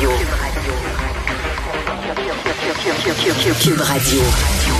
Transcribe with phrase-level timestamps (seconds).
[0.00, 0.16] Radio.
[3.60, 4.22] Cube Radio.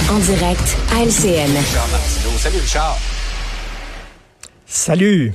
[0.08, 1.58] En direct à LCN.
[1.58, 2.38] Richard Martineau.
[2.38, 2.96] Salut Richard.
[4.66, 5.34] Salut.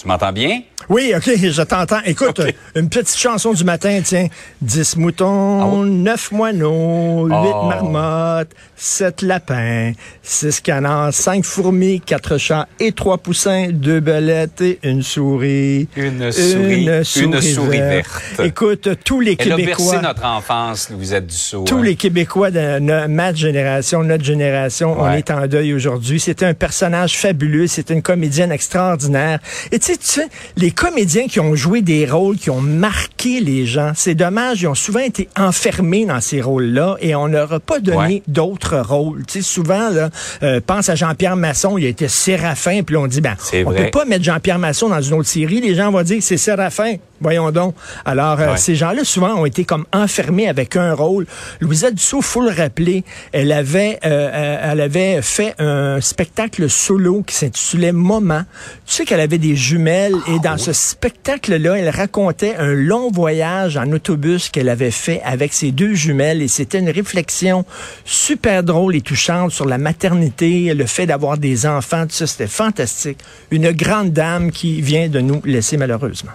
[0.00, 0.60] Tu m'entends bien?
[0.88, 1.98] Oui, OK, je t'entends.
[2.06, 2.40] Écoute,
[2.76, 4.28] une petite chanson du matin, tiens.
[4.62, 5.90] 10 moutons, Ah oui?
[5.90, 7.66] 9 moineaux, 8 Oh.
[7.68, 9.92] marmottes, 7 lapins,
[10.22, 15.88] 6 canards, 5 fourmis, 4 chats et 3 poussins, 2 belettes et une souris.
[15.96, 18.22] Une souris, une souris verte.
[18.44, 20.00] Écoute, tous les Elle Québécois...
[20.00, 21.64] notre enfance, Louisette Dussault.
[21.64, 21.82] Tous hein.
[21.82, 26.20] les Québécois de no- ma génération, notre génération, on est en deuil aujourd'hui.
[26.20, 29.40] C'était un personnage fabuleux, c'était une comédienne extraordinaire.
[29.72, 33.92] Et tu sais, les comédiens qui ont joué des rôles qui ont marqué les gens,
[33.94, 37.78] c'est dommage, ils ont souvent été enfermés dans ces rôles-là et on leur a pas
[37.80, 38.22] donné Ouais.
[38.28, 39.24] d'autres rôles.
[39.26, 40.10] Tu sais, souvent, là,
[40.42, 43.84] euh, pense à Jean-Pierre Masson, il a été Séraphin, puis on dit, ben, on vrai.
[43.84, 45.60] peut pas mettre Jean-Pierre Masson dans une autre série.
[45.60, 46.96] Les gens vont dire, c'est Séraphin.
[47.20, 47.74] Voyons donc.
[48.04, 51.26] Alors, euh, ces gens-là, souvent, ont été comme enfermés avec un rôle.
[51.60, 57.22] Louisa Dussault, faut le rappeler, elle avait, euh, euh, elle avait fait un spectacle solo
[57.22, 58.42] qui s'intitulait Moment.
[58.86, 63.76] Tu sais qu'elle avait des jumelles et dans ce spectacle-là, elle racontait un long voyage
[63.76, 67.64] en autobus qu'elle avait fait avec ses deux jumelles et c'était une réflexion
[68.04, 72.46] super drôle et touchante sur la maternité, le fait d'avoir des enfants, tout ça, c'était
[72.46, 73.18] fantastique.
[73.50, 76.32] Une grande dame qui vient de nous laisser malheureusement.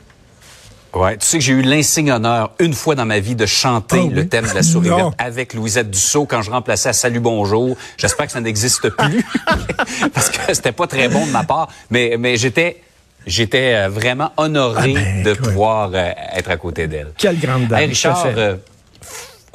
[0.93, 3.97] Ouais, tu sais que j'ai eu l'insigne honneur une fois dans ma vie de chanter
[3.99, 4.13] Ah oui?
[4.13, 7.75] le thème de la souris verte avec Louisette Dussault quand je remplaçais à Salut Bonjour.
[7.97, 9.25] J'espère que ça n'existe plus
[10.13, 12.79] parce que c'était pas très bon de ma part, mais mais j'étais
[13.25, 17.11] j'étais euh, vraiment honoré Ah ben, de pouvoir euh, être à côté d'elle.
[17.17, 17.79] Quelle grande dame.
[17.79, 18.39] Hey, Richard, tout à fait.
[18.39, 18.55] euh,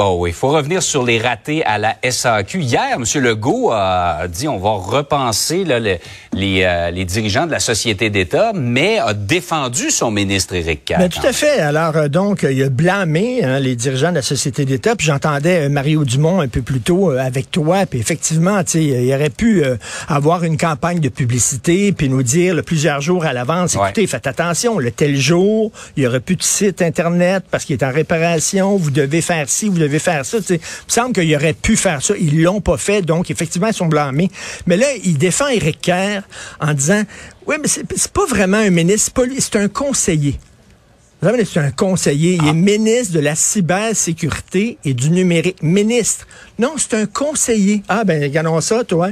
[0.00, 2.60] oh oui, il faut revenir sur les ratés à la SAQ.
[2.60, 3.04] Hier, M.
[3.20, 5.98] Legault a dit on va repenser là, les,
[6.62, 10.98] euh, les dirigeants de la société d'État, mais a défendu son ministre Éric Kerr.
[10.98, 11.58] Ben, tout à fait.
[11.58, 14.94] Alors, euh, donc, il a blâmé hein, les dirigeants de la Société d'État.
[14.94, 17.84] Puis j'entendais euh, Mario Dumont un peu plus tôt avec toi.
[17.84, 19.64] Puis effectivement, tu sais, il aurait pu
[20.06, 23.86] avoir une campagne de publicité puis nous dire là, plusieurs jours à l'avance, Ouais.
[23.86, 27.74] écoutez, faites attention, le tel jour, il y aurait plus de site Internet parce qu'il
[27.74, 30.38] est en réparation, vous devez faire ci, vous devez faire ça.
[30.50, 32.14] Il me semble qu'il aurait pu faire ça.
[32.20, 34.30] Ils l'ont pas fait, donc effectivement, ils sont blâmés.
[34.66, 36.22] Mais là, il défend Éric Kerr
[36.60, 37.02] en disant,
[37.46, 40.38] oui, mais c'est pas vraiment un ministre, c'est un conseiller.
[41.20, 42.38] Vous savez, C'est un conseiller.
[42.40, 45.60] Il est ministre de la cybersécurité et du numérique.
[45.62, 46.28] Ministre.
[46.60, 47.82] Non, c'est un conseiller.
[47.88, 49.08] Ah, ben, regardons ça, toi.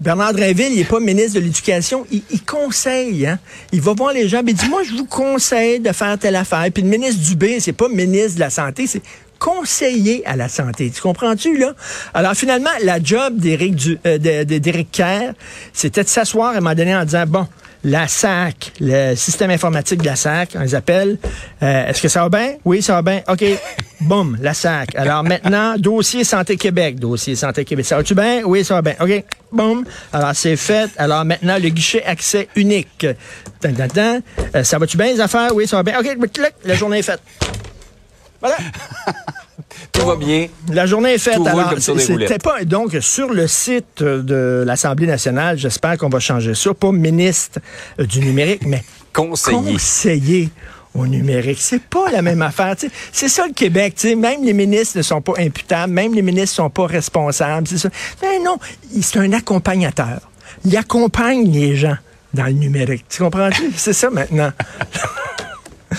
[0.00, 2.06] Bernard Drinville, il est pas ministre de l'Éducation.
[2.12, 3.40] Il, il conseille, hein.
[3.72, 6.36] Il va voir les gens, mais il dit, moi, je vous conseille de faire telle
[6.36, 6.64] affaire.
[6.72, 9.02] Puis le ministre Dubé, c'est pas ministre de la Santé, c'est
[9.38, 10.90] conseiller à la santé.
[10.94, 11.72] Tu comprends-tu, là?
[12.14, 14.18] Alors, finalement, la job d'Éric Du- euh,
[14.92, 15.32] Kerr,
[15.72, 17.46] c'était de s'asseoir à un moment donné en disant, bon,
[17.84, 21.16] la SAC, le système informatique de la SAC, on les appelle.
[21.62, 22.54] Euh, Est-ce que ça va bien?
[22.64, 23.22] Oui, ça va bien.
[23.28, 23.44] OK.
[24.00, 24.94] Boum, la SAC.
[24.96, 26.98] Alors maintenant, dossier Santé Québec.
[26.98, 27.84] Dossier Santé Québec.
[27.86, 28.42] Ça va-tu bien?
[28.44, 28.94] Oui, ça va bien.
[29.00, 29.24] OK.
[29.52, 29.84] Boum.
[30.12, 30.90] Alors, c'est fait.
[30.98, 33.06] Alors maintenant, le guichet accès unique.
[33.64, 35.54] Euh, ça va-tu bien, les affaires?
[35.54, 35.98] Oui, ça va bien.
[36.00, 36.16] OK.
[36.64, 37.20] La journée est faite.
[38.40, 38.56] Voilà.
[39.92, 40.48] Tout va bien.
[40.72, 41.34] La journée est faite.
[41.34, 45.58] Tout Alors, c'était pas donc sur le site de l'Assemblée nationale.
[45.58, 46.72] J'espère qu'on va changer ça.
[46.74, 47.60] Pas ministre
[47.98, 48.82] euh, du numérique, mais
[49.12, 49.72] Conseiller.
[49.72, 50.48] conseiller
[50.94, 51.58] au numérique.
[51.60, 52.76] C'est pas la même affaire.
[53.12, 54.02] C'est ça le Québec.
[54.04, 55.92] Même les ministres ne sont pas imputables.
[55.92, 57.66] Même les ministres ne sont pas responsables.
[57.66, 57.90] C'est ça.
[58.22, 58.58] Mais non,
[59.02, 60.20] c'est un accompagnateur.
[60.64, 61.96] Il accompagne les gens
[62.34, 63.04] dans le numérique.
[63.08, 63.72] Tu comprends-tu?
[63.76, 64.52] C'est ça maintenant.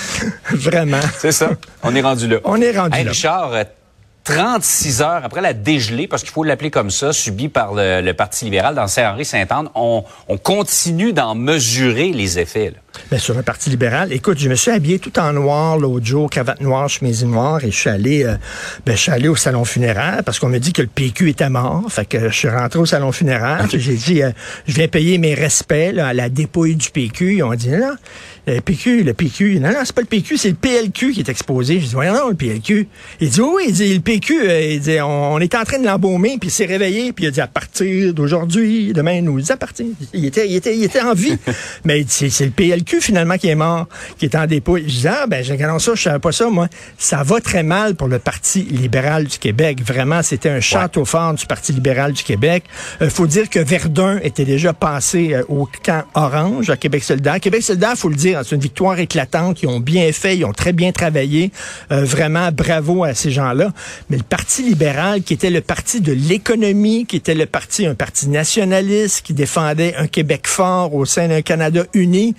[0.51, 0.99] Vraiment.
[1.17, 1.49] C'est ça.
[1.83, 2.37] On est rendu là.
[2.43, 3.11] On est rendu Hey, là.
[3.11, 3.63] Richard, euh,
[4.23, 8.13] 36 heures après la dégelée, parce qu'il faut l'appeler comme ça, subie par le, le
[8.13, 12.71] Parti libéral dans Saint-Henri-Saint-Anne, on, on continue d'en mesurer les effets.
[12.71, 12.77] là.
[13.11, 16.29] Ben, sur le Parti libéral, écoute, je me suis habillé tout en noir l'autre jour,
[16.29, 18.35] cravate noire, chemise noire, et je suis allé, euh,
[18.85, 21.49] ben, je suis allé au salon funéraire parce qu'on me dit que le PQ était
[21.49, 21.85] mort.
[21.89, 23.67] Fait que je suis rentré au salon funéraire.
[23.73, 24.31] J'ai dit, euh,
[24.67, 27.35] je viens payer mes respects là, à la dépouille du PQ.
[27.37, 27.95] Ils ont dit, non,
[28.47, 31.29] le PQ, le PQ, non, non, c'est pas le PQ, c'est le PLQ qui est
[31.29, 31.79] exposé.
[31.79, 32.87] Je dis, voyons non, le PLQ.
[33.21, 35.79] Il dit, oui, il dit, le PQ, euh, il dit, on, on était en train
[35.79, 39.51] de l'embaumer, puis il s'est réveillé, puis il a dit, à partir d'aujourd'hui, demain, nous
[39.51, 39.93] appartient.
[40.13, 41.37] Il était, il était, il était en vie.
[41.85, 43.87] Mais c'est le PLQ, finalement, qui est mort,
[44.17, 44.83] qui est en dépouille.
[44.87, 46.67] Je dis, ah, ben, j'ai regardé ça, je savais pas ça, moi.
[46.97, 49.79] Ça va très mal pour le Parti libéral du Québec.
[49.85, 52.63] Vraiment, c'était un château fort du Parti libéral du Québec.
[53.01, 57.39] Il faut dire que Verdun était déjà passé euh, au camp orange à Québec solidaire.
[57.39, 59.61] Québec solidaire, faut le dire, c'est une victoire éclatante.
[59.63, 61.51] Ils ont bien fait, ils ont très bien travaillé.
[61.91, 63.71] Euh, vraiment, bravo à ces gens-là.
[64.09, 67.95] Mais le Parti libéral, qui était le parti de l'économie, qui était le parti, un
[67.95, 72.35] parti nationaliste, qui défendait un Québec fort au sein d'un Canada uni,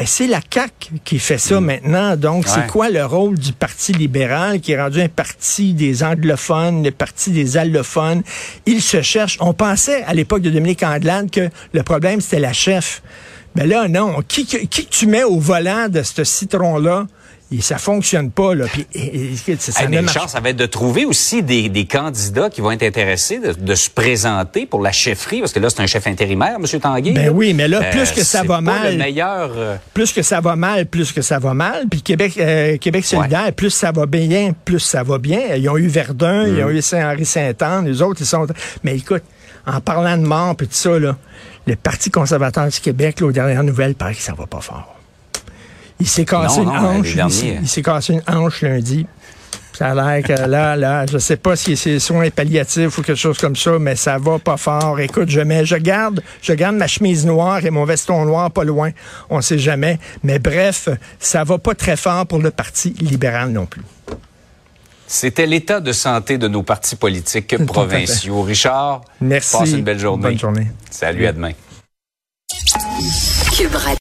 [0.00, 2.16] Ben, c'est la CAQ qui fait ça maintenant.
[2.16, 6.82] Donc, c'est quoi le rôle du Parti libéral qui est rendu un parti des anglophones,
[6.82, 8.22] le parti des allophones?
[8.64, 9.36] Ils se cherchent.
[9.40, 13.02] On pensait à l'époque de Dominique Anglade que le problème, c'était la chef.
[13.56, 14.20] Mais là, non.
[14.26, 17.06] Qui, que- qui tu mets au volant de ce citron-là?
[17.52, 18.66] Et ça fonctionne pas, là.
[18.72, 21.04] Puis, et- et- ça, ça Hey, ne mais marche Richard, ça va être de trouver
[21.04, 25.40] aussi des, des candidats qui vont être intéressés de, de se présenter pour la chefferie,
[25.40, 26.80] parce que là, c'est un chef intérimaire, M.
[26.80, 27.10] Tanguay.
[27.10, 27.32] Ben là.
[27.32, 28.96] oui, mais là, Euh, plus que ça va mal.
[28.96, 29.50] meilleur...
[29.56, 31.86] euh, plus que ça va mal, plus que ça va mal.
[31.90, 35.40] Puis Québec, euh, Québec solidaire, plus ça va bien, plus ça va bien.
[35.56, 36.66] Ils ont eu Verdun, ils Mm.
[36.66, 38.46] ont eu Saint-Henri-Saint-Anne, les autres, ils sont...
[38.84, 39.24] Mais écoute,
[39.66, 41.16] en parlant de mort puis tout ça, là,
[41.66, 44.96] le Parti conservateur du Québec, là, aux dernières nouvelles, paraît que ça va pas fort.
[46.00, 47.14] Il s'est cassé Non, une non, hanche.
[47.14, 49.06] les Il s'est- il s'est cassé une hanche lundi.
[49.74, 53.18] Ça a l'air que là, là, je sais pas si c'est soins palliatifs ou quelque
[53.18, 55.00] chose comme ça, mais ça va pas fort.
[55.00, 58.64] Écoute, je mets, je garde, je garde ma chemise noire et mon veston noir pas
[58.64, 58.90] loin.
[59.30, 59.98] On sait jamais.
[60.22, 63.82] Mais bref, ça va pas très fort pour le Parti libéral non plus.
[65.12, 68.42] C'était l'état de santé de nos partis politiques provinciaux.
[68.42, 69.58] Richard, Merci.
[69.58, 70.22] passe une belle journée.
[70.22, 70.68] Bonne journée.
[70.88, 71.50] Salut, à demain.